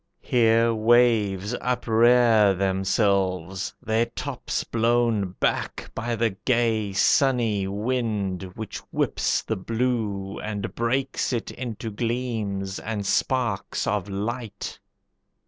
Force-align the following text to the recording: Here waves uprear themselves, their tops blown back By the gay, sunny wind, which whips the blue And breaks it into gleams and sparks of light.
Here 0.23 0.73
waves 0.73 1.53
uprear 1.61 2.55
themselves, 2.55 3.75
their 3.83 4.07
tops 4.07 4.63
blown 4.63 5.35
back 5.39 5.91
By 5.93 6.15
the 6.15 6.31
gay, 6.31 6.91
sunny 6.91 7.67
wind, 7.67 8.41
which 8.55 8.79
whips 8.91 9.43
the 9.43 9.57
blue 9.57 10.39
And 10.39 10.73
breaks 10.73 11.31
it 11.31 11.51
into 11.51 11.91
gleams 11.91 12.79
and 12.79 13.05
sparks 13.05 13.85
of 13.85 14.09
light. 14.09 14.79